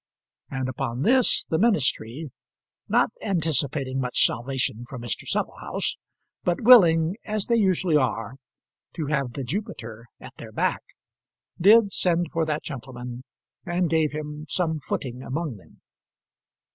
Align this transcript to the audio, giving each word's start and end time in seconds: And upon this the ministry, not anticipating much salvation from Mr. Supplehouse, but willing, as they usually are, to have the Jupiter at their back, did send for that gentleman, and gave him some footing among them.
And 0.49 0.67
upon 0.67 1.03
this 1.03 1.43
the 1.43 1.59
ministry, 1.59 2.31
not 2.89 3.11
anticipating 3.21 3.99
much 4.01 4.25
salvation 4.25 4.83
from 4.89 5.03
Mr. 5.03 5.27
Supplehouse, 5.27 5.95
but 6.43 6.61
willing, 6.61 7.17
as 7.23 7.45
they 7.45 7.57
usually 7.57 7.97
are, 7.97 8.37
to 8.95 9.05
have 9.05 9.33
the 9.33 9.43
Jupiter 9.43 10.07
at 10.19 10.33
their 10.37 10.51
back, 10.51 10.81
did 11.59 11.91
send 11.91 12.31
for 12.31 12.47
that 12.47 12.63
gentleman, 12.63 13.23
and 13.63 13.91
gave 13.91 14.11
him 14.11 14.47
some 14.49 14.79
footing 14.79 15.21
among 15.21 15.57
them. 15.57 15.81